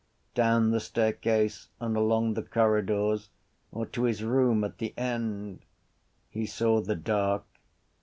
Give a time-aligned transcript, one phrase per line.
[0.33, 3.29] Down the staircase and along the corridors
[3.71, 5.61] or to his room at the end?
[6.27, 7.43] He saw the dark.